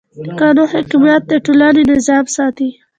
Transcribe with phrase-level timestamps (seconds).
[0.25, 2.69] د قانون حاکمیت د ټولنې نظم ساتي.